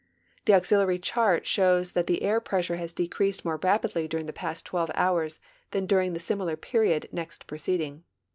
The 0.45 0.55
auxiliary 0.55 0.97
chart 0.97 1.43
sliows 1.45 1.93
that 1.93 2.07
the 2.07 2.23
air 2.23 2.41
pressure 2.41 2.77
has 2.77 2.91
decreased 2.91 3.45
more 3.45 3.57
rapidly 3.61 4.07
during 4.07 4.25
the 4.25 4.33
past 4.33 4.65
12 4.65 4.89
hours 4.95 5.37
than 5.69 5.85
during 5.85 6.13
the 6.13 6.19
similar 6.19 6.55
period 6.57 7.07
next 7.11 7.45
preceding. 7.45 8.03